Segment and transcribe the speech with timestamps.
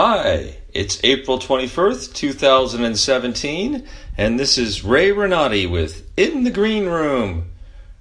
[0.00, 3.84] Hi, it's April 21st, 2017,
[4.16, 7.50] and this is Ray Renati with In the Green Room,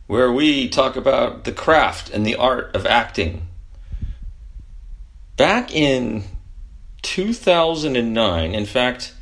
[0.05, 3.47] where we talk about the craft and the art of acting.
[5.37, 6.25] Back in
[7.01, 9.15] 2009, in fact,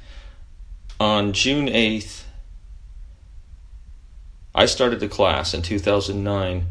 [0.99, 2.23] on June 8th,
[4.53, 6.65] I started the class in 2009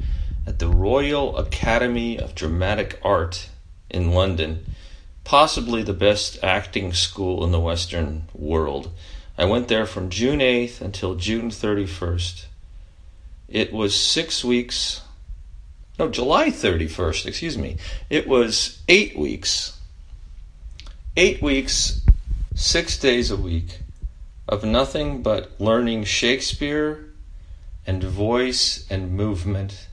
[0.46, 3.48] at the Royal Academy of Dramatic Art
[3.88, 4.66] in London
[5.24, 8.90] possibly the best acting school in the Western world.
[9.36, 12.44] I went there from June 8th until June 31st.
[13.48, 15.00] It was six weeks,
[15.98, 17.78] no, July 31st, excuse me.
[18.10, 19.78] It was eight weeks,
[21.16, 22.00] eight weeks,
[22.54, 23.80] six days a week
[24.48, 27.06] of nothing but learning Shakespeare
[27.86, 29.88] and voice and movement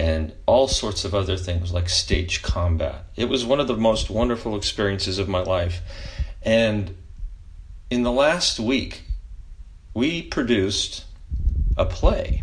[0.00, 3.04] and all sorts of other things like stage combat.
[3.16, 5.82] It was one of the most wonderful experiences of my life.
[6.40, 6.96] And
[7.90, 9.02] in the last week,
[9.92, 11.04] we produced
[11.76, 12.42] a play.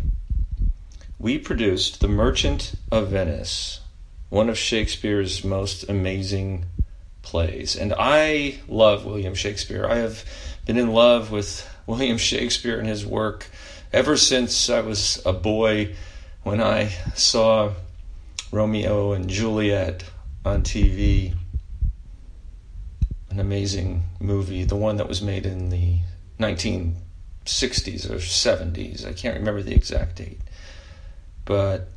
[1.18, 3.80] We produced The Merchant of Venice,
[4.28, 6.66] one of Shakespeare's most amazing
[7.22, 7.74] plays.
[7.74, 9.84] And I love William Shakespeare.
[9.84, 10.24] I have
[10.64, 13.46] been in love with William Shakespeare and his work
[13.92, 15.96] ever since I was a boy
[16.48, 17.74] when I saw
[18.50, 20.04] Romeo and Juliet
[20.46, 21.34] on TV,
[23.28, 25.98] an amazing movie, the one that was made in the
[26.40, 30.40] 1960s or 70s, I can't remember the exact date,
[31.44, 31.90] but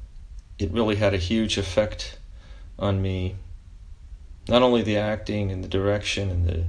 [0.59, 2.19] it really had a huge effect
[2.77, 3.37] on me.
[4.49, 6.65] Not only the acting and the direction and the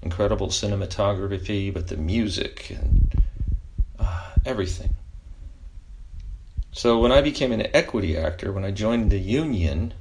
[0.00, 3.22] incredible cinematography, but the music and
[3.98, 4.96] uh, everything.
[6.76, 9.94] So when I became an equity actor, when I joined the union,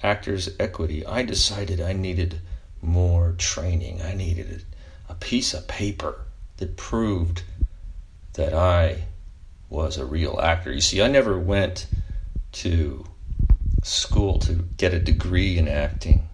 [0.00, 2.40] Actors Equity, I decided I needed
[2.80, 4.00] more training.
[4.00, 4.64] I needed
[5.08, 6.20] a piece of paper
[6.58, 7.42] that proved
[8.34, 9.06] that I
[9.68, 10.72] was a real actor.
[10.72, 11.88] You see, I never went
[12.52, 13.04] to
[13.82, 16.28] school to get a degree in acting.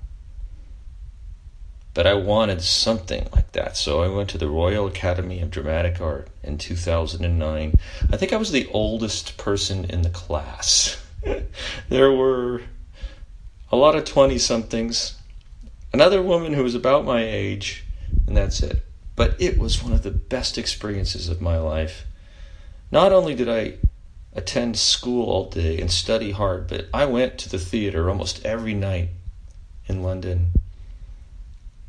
[1.94, 3.77] But I wanted something like that.
[3.77, 7.78] So I went to the Royal Academy of Dramatic Art in 2009.
[8.10, 11.00] I think I was the oldest person in the class.
[11.88, 12.62] there were
[13.71, 15.15] a lot of 20 somethings,
[15.93, 17.84] another woman who was about my age,
[18.26, 18.84] and that's it.
[19.15, 22.05] But it was one of the best experiences of my life.
[22.91, 23.75] Not only did I
[24.32, 28.75] attend school all day and study hard, but I went to the theater almost every
[28.75, 29.11] night
[29.87, 30.50] in London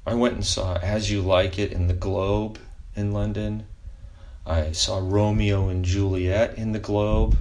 [0.07, 2.59] I went and saw As You Like It in the Globe
[2.95, 3.65] in London.
[4.45, 7.35] I saw Romeo and Juliet in the Globe.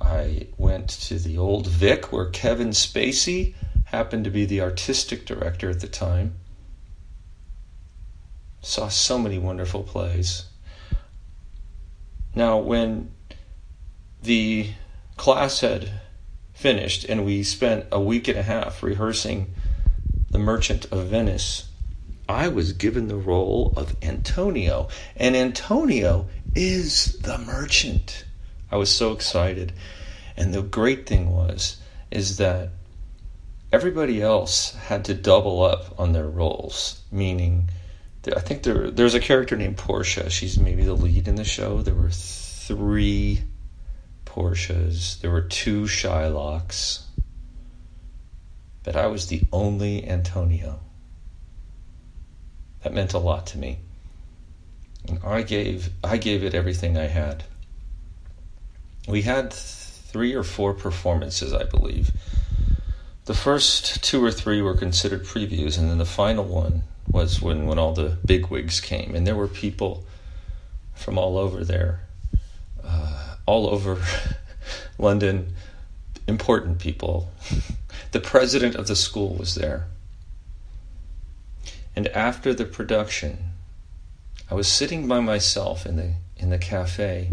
[0.00, 5.70] I went to the Old Vic where Kevin Spacey happened to be the artistic director
[5.70, 6.34] at the time.
[8.60, 10.46] Saw so many wonderful plays.
[12.34, 13.12] Now, when
[14.20, 14.70] the
[15.16, 15.92] class had
[16.52, 19.54] finished and we spent a week and a half rehearsing
[20.36, 21.70] the Merchant of Venice,
[22.28, 24.86] I was given the role of Antonio.
[25.16, 28.26] And Antonio is the merchant.
[28.70, 29.72] I was so excited.
[30.36, 31.78] And the great thing was,
[32.10, 32.68] is that
[33.72, 37.70] everybody else had to double up on their roles, meaning,
[38.26, 40.28] I think there, there's a character named Portia.
[40.28, 41.80] She's maybe the lead in the show.
[41.80, 43.42] There were three
[44.26, 47.05] Portias, there were two Shylocks
[48.86, 50.78] but I was the only Antonio.
[52.84, 53.80] That meant a lot to me.
[55.08, 57.42] And I gave I gave it everything I had.
[59.08, 62.12] We had three or four performances, I believe.
[63.24, 67.66] The first two or three were considered previews, and then the final one was when,
[67.66, 69.16] when all the big wigs came.
[69.16, 70.04] And there were people
[70.94, 72.02] from all over there,
[72.84, 74.00] uh, all over
[74.98, 75.54] London,
[76.26, 77.32] important people.
[78.12, 79.86] The president of the school was there.
[81.94, 83.50] And after the production,
[84.50, 87.32] I was sitting by myself in the in the cafe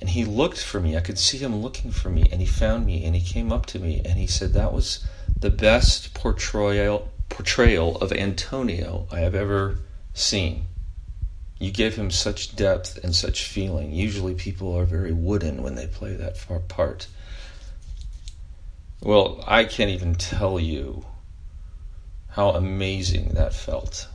[0.00, 0.96] and he looked for me.
[0.96, 3.66] I could see him looking for me and he found me and he came up
[3.66, 5.04] to me and he said that was
[5.38, 9.78] the best portrayal portrayal of Antonio I have ever
[10.14, 10.66] seen.
[11.58, 13.92] You gave him such depth and such feeling.
[13.92, 16.36] Usually people are very wooden when they play that
[16.68, 17.06] part.
[19.02, 21.04] Well, I can't even tell you
[22.30, 24.08] how amazing that felt.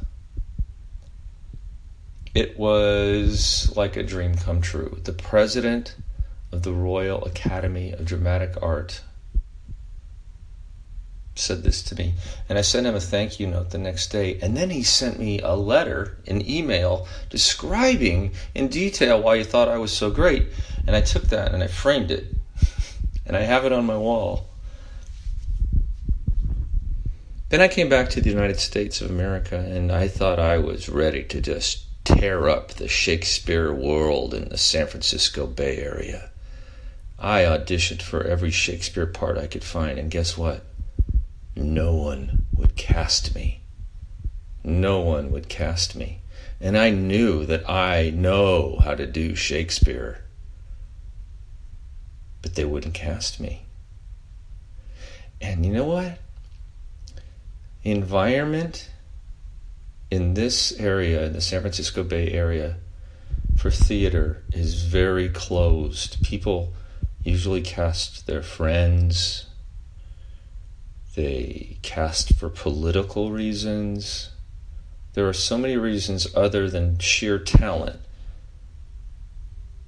[2.33, 4.99] It was like a dream come true.
[5.03, 5.95] The president
[6.51, 9.01] of the Royal Academy of Dramatic Art
[11.35, 12.13] said this to me.
[12.49, 14.39] And I sent him a thank you note the next day.
[14.41, 19.67] And then he sent me a letter, an email, describing in detail why he thought
[19.67, 20.47] I was so great.
[20.87, 22.25] And I took that and I framed it.
[23.25, 24.50] and I have it on my wall.
[27.51, 30.87] Then I came back to the United States of America and I thought I was
[30.87, 36.29] ready to just tear up the Shakespeare world in the San Francisco Bay Area.
[37.19, 40.63] I auditioned for every Shakespeare part I could find, and guess what?
[41.57, 43.59] no one would cast me.
[44.63, 46.21] No one would cast me.
[46.61, 50.23] And I knew that I know how to do Shakespeare.
[52.41, 53.63] But they wouldn't cast me.
[55.41, 56.17] And you know what?
[57.83, 58.89] Environment
[60.11, 62.77] in this area, in the San Francisco Bay Area,
[63.57, 66.21] for theater is very closed.
[66.23, 66.73] People
[67.23, 69.45] usually cast their friends,
[71.15, 74.29] they cast for political reasons.
[75.13, 77.99] There are so many reasons other than sheer talent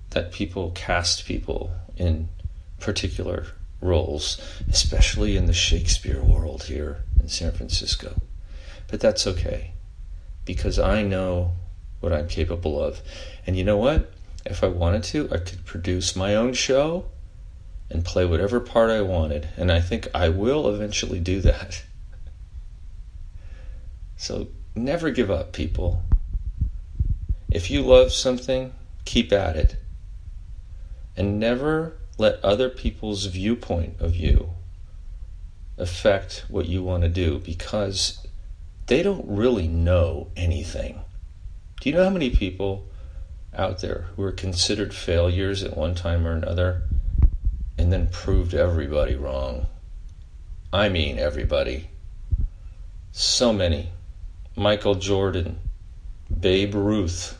[0.09, 2.29] that people cast people in
[2.79, 3.47] particular
[3.83, 4.39] roles,
[4.69, 8.15] especially in the Shakespeare world here in San Francisco.
[8.87, 9.71] But that's okay
[10.45, 11.53] because I know
[11.99, 13.01] what I'm capable of.
[13.47, 14.11] And you know what?
[14.45, 17.05] If I wanted to, I could produce my own show
[17.89, 19.47] and play whatever part I wanted.
[19.55, 21.83] And I think I will eventually do that.
[24.15, 26.01] So never give up, people.
[27.49, 29.75] If you love something, keep at it.
[31.17, 34.51] And never let other people's viewpoint of you
[35.77, 38.25] affect what you want to do because
[38.87, 41.01] they don't really know anything.
[41.81, 42.87] Do you know how many people
[43.55, 46.83] out there who are considered failures at one time or another
[47.77, 49.67] and then proved everybody wrong.
[50.71, 51.89] I mean, everybody.
[53.11, 53.91] So many.
[54.55, 55.59] Michael Jordan,
[56.39, 57.37] Babe Ruth.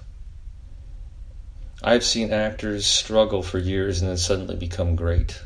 [1.84, 5.42] I've seen actors struggle for years and then suddenly become great.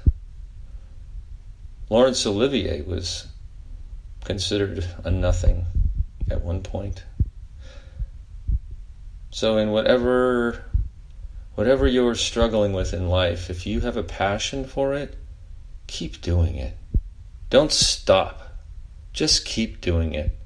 [1.89, 3.27] Laurence Olivier was
[4.23, 5.65] considered a nothing
[6.29, 7.03] at one point.
[9.31, 10.65] So, in whatever
[11.57, 15.15] Whatever you're struggling with in life, if you have a passion for it,
[15.87, 16.77] keep doing it.
[17.49, 18.59] Don't stop.
[19.11, 20.37] Just keep doing it.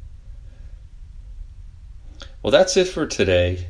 [2.41, 3.67] Well, that's it for today.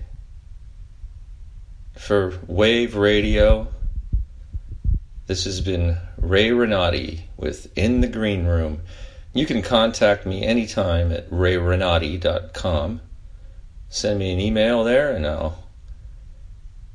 [2.01, 3.68] For Wave Radio,
[5.27, 8.81] this has been Ray Renati with In the Green Room.
[9.33, 13.01] You can contact me anytime at rayrenati.com.
[13.89, 15.63] Send me an email there and I'll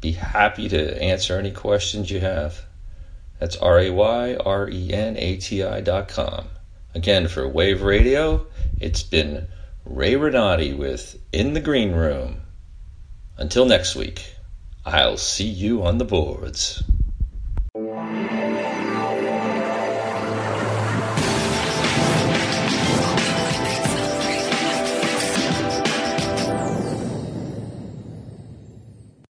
[0.01, 2.65] be happy to answer any questions you have.
[3.39, 6.49] That's R A Y R E N A T I dot com.
[6.97, 8.45] Again, for Wave Radio,
[8.81, 9.47] it's been
[9.85, 12.41] Ray Renati with In the Green Room.
[13.39, 14.36] Until next week,
[14.89, 16.85] I'll see you on the boards.